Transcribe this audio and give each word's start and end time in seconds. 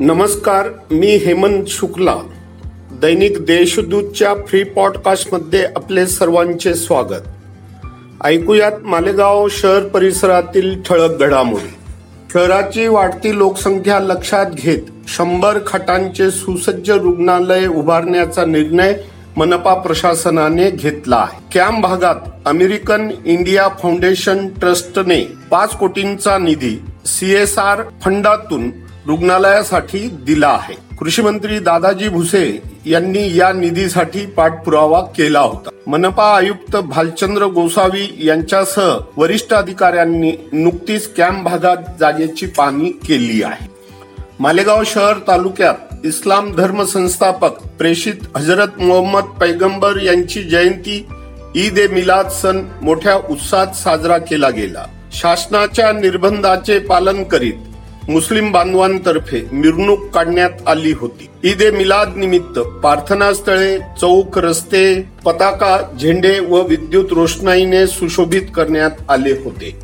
नमस्कार 0.00 0.68
मी 0.90 1.16
हेमंत 1.16 1.64
शुक्ला. 1.68 2.16
दैनिक 3.00 3.38
देशदूतच्या 3.38 4.34
फ्री 4.46 4.62
पॉडकास्टमध्ये 4.62 5.64
आपले 5.76 6.06
सर्वांचे 6.06 6.74
स्वागत. 6.74 7.22
ऐकूयात 8.24 8.72
मालेगाव 8.82 9.48
शहर 9.50 9.80
परिसरातील 9.80 10.82
ठळक 10.82 11.20
घडामोडी. 11.20 11.74
शहराची 12.34 12.86
वाढती 12.86 13.38
लोकसंख्या 13.38 14.00
लक्षात 14.00 14.46
घेत 14.46 14.82
शंभर 15.08 15.58
खाटांचे 15.66 16.30
सुसज्ज 16.30 16.90
रुग्णालय 16.90 17.66
उभारण्याचा 17.66 18.44
निर्णय 18.44 18.94
मनपा 19.36 19.74
प्रशासनाने 19.74 20.70
घेतला 20.70 21.16
आहे. 21.16 21.58
कॅम्प 21.58 21.80
भागात 21.80 22.16
अमेरिकन 22.46 23.10
इंडिया 23.24 23.68
फाउंडेशन 23.68 24.48
ट्रस्टने 24.48 25.20
पाच 25.50 25.76
कोटींचा 25.76 26.38
निधी 26.38 26.82
सीएसआर 27.06 27.82
फंडातून 28.04 28.70
रुग्णालयासाठी 29.06 29.98
दिला 29.98 30.48
आहे. 30.48 30.74
कृषी 30.98 31.22
मंत्री 31.22 31.58
दादाजी 31.58 32.08
भुसे 32.08 32.62
यांनी 32.86 33.38
या 33.38 33.52
निधीसाठी 33.52 34.26
पाठपुरावा 34.26 35.00
केला 35.00 35.40
होता. 35.40 35.70
मनपा 35.86 36.36
आयुक्त 36.36 36.76
भालचंद्र 36.76 37.44
गोसावी 37.44 38.06
यांच्यासह 38.18 38.96
वरिष्ठ 39.16 39.52
अधिकाऱ्यांनी 39.52 40.32
नुकतीच 40.52 41.14
कॅम्प 41.14 41.44
भागात 41.44 41.76
जागेची 42.00 42.46
पाहणी 42.46 42.90
केली 42.90 43.42
आहे. 43.42 43.68
मालेगाव 44.40 44.82
शहर 44.86 45.14
तालुक्यात 45.28 46.06
इस्लाम 46.06 46.54
धर्म 46.54 46.84
संस्थापक 46.84 47.62
प्रेषित 47.78 48.36
हजरत 48.36 48.80
मोहम्मद 48.80 49.24
पैगंबर 49.24 50.00
यांची 50.02 50.42
जयंती 50.42 51.06
ईद 51.56 51.78
ए 51.78 51.86
मिलाद 51.86 52.28
सण 52.28 52.62
मोठ्या 52.82 53.14
उत्साहात 53.30 53.66
साजरा 53.66 54.18
केला 54.18 54.50
गेला. 54.50 54.84
शासनाच्या 55.12 55.92
निर्बंधाचे 55.92 56.78
पालन 56.78 57.22
करीत 57.24 57.65
मुस्लिम 58.08 58.50
बांधवांतर्फे 58.52 59.40
मिरवणूक 59.52 60.08
काढण्यात 60.14 60.68
आली 60.68 60.92
होती. 60.92 61.28
ईद 61.44 61.62
ए 61.62 61.70
मिलाद 61.70 62.16
निमित्त 62.16 62.58
प्रार्थनास्थळे 62.82 63.78
चौक 64.00 64.38
रस्ते 64.38 64.84
पताका 65.24 65.78
झेंडे 66.00 66.38
व 66.40 66.60
विद्युत 66.62 67.12
रोषणाईने 67.12 67.86
सुशोभित 67.86 68.42
करण्यात 68.54 68.90
आले 69.08 69.32
होते. 69.44 69.74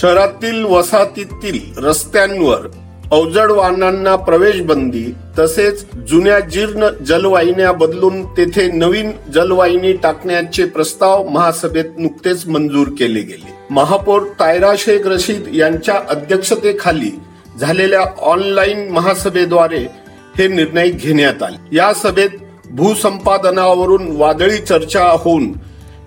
शहरातील 0.00 0.64
वसाहतीतील 0.64 1.58
रस्त्यांवर 1.84 2.66
अवजड 3.12 3.50
वाहनांना 3.50 4.14
प्रवेश 4.16 4.60
बंदी 4.60 5.04
तसेच 5.38 5.84
जुन्या 6.08 6.38
जीर्ण 6.40 6.88
जलवाहिन्या 7.06 7.72
बदलून 7.72 8.22
तेथे 8.36 8.70
नवीन 8.72 9.10
जलवाहिनी 9.34 9.92
टाकण्याचे 9.92 10.64
प्रस्ताव 10.64 11.28
महासभेत 11.28 11.98
नुकतेच 11.98 12.46
मंजूर 12.46 12.88
केले 12.98 13.20
गेले. 13.20 13.52
महापौर 13.70 14.22
तायरा 14.40 14.72
शेख 14.78 15.06
रशीद 15.06 15.48
यांच्या 15.52 15.98
अध्यक्षतेखाली 16.08 17.10
झालेल्या 17.60 18.00
ऑनलाईन 18.18 18.90
महासभेद्वारे 18.90 19.86
हे 20.38 20.48
निर्णय 20.48 20.88
घेण्यात 20.88 21.42
आले. 21.42 21.76
या 21.76 21.92
सभेत 21.92 22.30
भूसंपादनावरून 22.70 24.16
वादळी 24.16 24.58
चर्चा 24.58 25.04
होऊन 25.18 25.52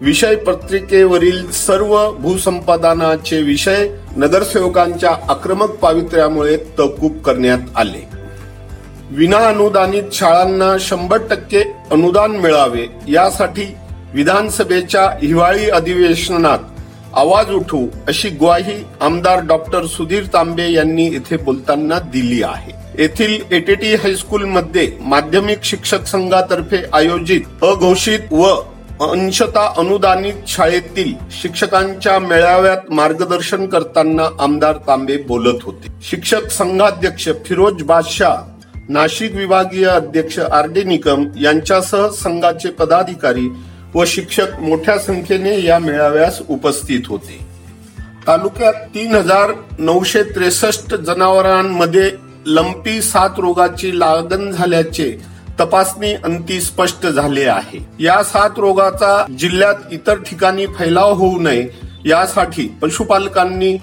विषय 0.02 0.36
पत्रिकेवरील 0.36 1.52
सर्व 1.52 2.12
भूसंपादनाचे 2.12 3.42
विषय 3.42 3.88
नगरसेवकांच्या 4.18 5.12
आक्रमक 5.30 5.70
पावित्र्यामुळे 5.70 6.58
तहकूब 6.58 7.22
करण्यात 7.22 7.60
आले. 7.76 8.08
विना 9.12 9.38
अनुदानित 9.38 10.04
शाळांना 10.14 10.76
शंभर 10.80 11.18
टक्के 11.18 11.64
अनुदान 11.92 12.32
मिळावे 12.32 12.86
यासाठी 13.08 13.76
विधानसभेच्या 14.14 15.04
हिवाळी 15.04 15.70
अधिवेशनात 15.70 16.60
आवाज 17.16 17.50
उठू 17.52 17.86
अशी 18.08 18.30
ग्वाही 18.30 18.76
आमदार 19.02 19.40
डॉक्टर 19.48 19.86
सुधीर 19.86 20.24
तांबे 20.34 20.72
यांनी 20.72 21.06
इथे 21.06 21.38
बोलताना 21.38 22.00
दिली 22.14 22.42
आहे. 22.44 22.72
येथील 23.00 23.34
एटीटी 23.52 23.94
हायस्कूल 23.96 24.44
मध्ये 24.46 24.92
माध्यमिक 25.02 25.64
शिक्षक 25.64 26.06
संघातर्फे 26.06 26.78
आयोजित 26.94 27.64
अघोषित 27.64 28.32
व 28.32 28.46
अंशता 29.02 29.68
अनुदानित 29.78 30.48
शाळेतील 30.48 31.14
शिक्षकांच्या 31.42 32.18
मेळाव्यात 32.20 32.92
मार्गदर्शन 32.92 33.66
करताना 33.66 34.28
आमदार 34.40 34.78
तांबे 34.88 35.18
बोलत 35.18 35.64
होते. 35.64 35.92
शिक्षक 36.10 36.50
संघाध्यक्ष 36.52 37.30
फिरोज 37.46 37.84
बादशाह 37.84 38.36
नाशिक 38.90 39.36
विभागीय 39.36 39.86
अध्यक्ष 39.86 40.40
आर 40.40 40.68
डी 40.68 40.84
निकम 40.84 41.26
यांच्यासह 41.42 42.08
संघाचे 42.14 42.70
पदाधिकारी 42.70 43.48
व 43.96 44.04
शिक्षक 44.08 44.60
मोठ्या 44.60 44.98
संख्येने 45.00 45.62
या 45.64 45.80
मेळाव्यास 45.80 46.40
उपस्थित 46.50 47.08
होते. 47.08 47.40
तालुक्यात 48.28 48.74
तीन 48.96 49.16
हजार 49.16 49.52
नऊशे 49.80 50.24
त्रेसष्ट 50.24 50.96
जनावरांमध्ये 50.96 52.10
लंपी 52.46 53.02
सात 53.02 53.40
रोगाची 53.40 54.00
लागण 54.00 54.52
झाल्याचे 54.52 55.10
तपासणी 55.60 56.14
अंती 56.14 56.60
स्पष्ट 56.62 57.08
झाले 57.08 57.46
आहे. 57.46 57.80
या 58.00 58.22
सात 58.24 58.50
रोगाचा 58.58 59.26
जिल्ह्यात 59.40 59.76
इतर 59.92 60.20
ठिकाणी 60.20 60.66
फैलाव 60.66 61.14
होऊ 61.14 61.40
नये 61.40 61.68
यासाठी 62.06 62.68
पशुपालकांनी 62.82 63.78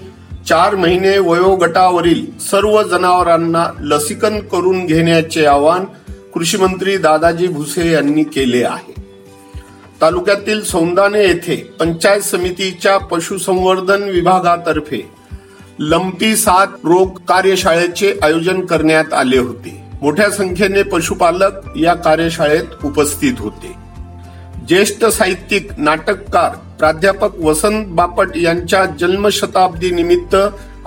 चार 0.47 0.75
महिने 0.75 1.17
वयोगटावरील 1.19 2.25
सर्व 2.39 2.81
जनावरांना 2.83 3.65
लसीकरण 3.79 4.39
करून 4.39 4.85
घेण्याचे 4.85 5.45
आवाहन 5.45 5.85
कृषी 6.33 6.57
मंत्री 6.57 6.97
दादाजी 6.97 7.47
भुसे 7.47 7.91
यांनी 7.91 8.23
केले 8.23 8.63
आहे. 8.63 9.00
तालुक्यातील 10.01 10.63
सौंदाने 10.63 11.19
येथे 11.19 11.55
पंचायत 11.79 12.21
समितीच्या 12.21 12.97
पशुसंवर्धन 12.97 14.03
विभागातर्फे 14.03 15.11
लंपी 15.79 16.35
सात 16.35 16.67
रोग 16.83 17.17
कार्यशाळेचे 17.27 18.13
आयोजन 18.23 18.61
करण्यात 18.61 19.13
आले 19.13 19.37
होते. 19.37 19.81
मोठ्या 20.01 20.29
संख्येने 20.29 20.83
पशुपालक 20.83 21.77
या 21.77 21.93
कार्यशाळेत 21.93 22.85
उपस्थित 22.85 23.33
होते. 23.39 23.75
ज्येष्ठ 24.67 25.05
साहित्यिक 25.05 25.67
नाटककार 25.77 26.55
प्राध्यापक 26.79 27.39
वसंत 27.39 27.85
बापट 27.87 28.37
यांच्या 28.37 28.85
जन्मशताब्दी 28.85 29.91
निमित्त 29.91 30.35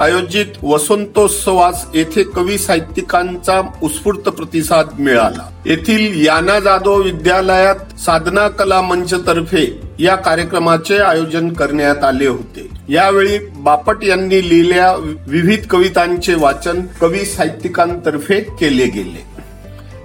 आयोजित 0.01 0.47
वसंतोत्सवास 0.63 1.85
येथे 1.95 2.23
कवी 2.23 2.59
साहित्यिकांचा 2.59 3.61
उत्स्फूर्त 3.83 4.19
प्रतिसाद 4.19 4.89
मिळाला. 4.99 5.49
येथील 5.67 6.27
याना 6.27 6.59
जाधव 6.61 7.03
विद्यालयात 7.03 8.01
साधना 8.01 8.49
कला 8.49 8.81
मंच 8.83 9.15
तर्फे 9.27 9.81
या 9.99 10.17
कार्यक्रमाचे 10.17 10.99
आयोजन 10.99 11.53
करण्यात 11.53 12.05
आले 12.05 12.27
होते. 12.27 12.69
यावेळी 12.89 13.39
बापट 13.39 14.05
यांनी 14.05 14.49
लिहिलेल्या 14.49 14.93
विविध 15.27 15.67
कवितांचे 15.67 16.35
वाचन 16.35 16.83
कवी 17.01 17.25
साहित्यिकांतर्फे 17.25 18.41
केले 18.41 18.87
गेले. 18.87 19.25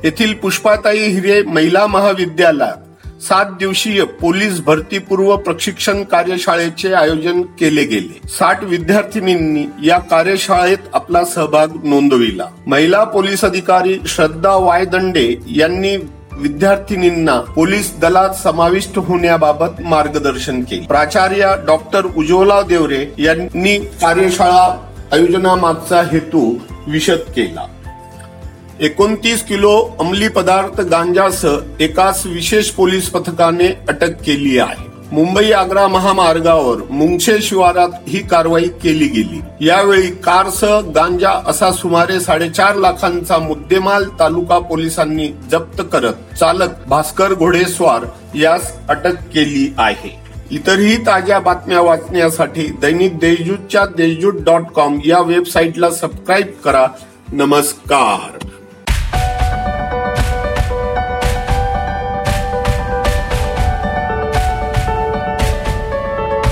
येथील 0.04 0.34
पुष्पाताई 0.34 1.00
हिरे 1.00 1.42
महिला 1.44 1.88
महाविद्यालयात 1.88 2.89
सात 3.22 3.46
दिवसीय 3.60 4.04
पोलीस 4.04 4.60
भरतीपूर्व 4.62 5.36
प्रशिक्षण 5.36 6.04
कार्यशाळेचे 6.04 6.94
आयोजन 6.94 7.42
केले 7.42 7.84
गेले. 7.84 8.28
साठ 8.28 8.64
विद्यार्थिनींनी 8.64 9.88
या 9.88 9.98
कार्यशाळेत 10.00 10.78
आपला 10.94 11.24
सहभाग 11.26 11.68
नोंदविला. 11.84 12.46
महिला 12.68 13.04
पोलीस 13.04 13.44
अधिकारी 13.44 14.00
श्रद्धा 14.08 14.56
वायदंडे 14.56 15.36
यांनी 15.56 15.96
विद्यार्थिनींना 16.32 17.40
पोलीस 17.40 18.00
दलात 18.00 18.30
समाविष्ट 18.30 18.98
होण्याबाबत 18.98 19.82
मार्गदर्शन 19.86 20.62
केले. 20.62 20.86
प्राचार्य 20.86 21.56
डॉक्टर 21.68 22.06
उज्ज्वला 22.06 22.62
देवरे 22.62 23.06
यांनी 23.18 23.78
कार्यशाळा 23.80 24.88
आयोजनामागचा 25.12 26.02
हेतू 26.02 26.56
विशद 26.88 27.20
केला. 27.36 27.66
एकोणतीस 28.82 29.42
किलो 29.44 29.72
अंमली 30.00 30.28
पदार्थ 30.28 30.82
गांजासह 30.82 31.56
एकाच 31.80 32.26
विशेष 32.26 32.70
पोलीस 32.70 33.10
पथकाने 33.10 33.68
अटक 33.90 34.22
केली 34.26 34.58
आहे. 34.60 34.88
मुंबई 35.12 35.52
आग्रा 35.52 35.88
महामार्गावर 35.88 36.82
मुंगशे 36.90 37.38
शिवारात 37.42 37.90
ही 38.08 38.20
कारवाई 38.20 38.68
केली 38.84 39.08
गेली. 39.08 39.42
यावेळी 39.68 40.08
कारसह 40.24 40.80
गांजा 40.96 41.32
असा 41.48 41.72
सुमारे 41.72 42.20
साडेचार 42.20 42.76
लाखांचा 42.76 43.38
मुद्देमाल 43.38 44.06
तालुका 44.20 44.60
पोलिसांनी 44.60 45.28
जप्त 45.52 45.82
करत 45.94 46.38
चालक 46.40 46.70
भास्कर 46.88 47.34
घोडेस्वार 47.34 48.06
यास 48.36 48.72
अटक 48.90 49.16
केली 49.34 49.74
आहे. 49.78 50.18
इतरही 50.52 50.98
ताज्या 50.98 51.40
बातम्या 51.40 51.82
वाचण्यासाठी 51.82 52.68
दैनिक 52.82 53.18
देशजूतच्या 53.20 53.86
देशजूत 53.86 54.42
डॉट 54.46 54.72
कॉम 54.76 55.00
या 55.06 55.20
वेबसाईटला 55.20 55.90
सबस्क्राईब 55.90 56.48
करा. 56.64 56.88
नमस्कार. 57.34 58.38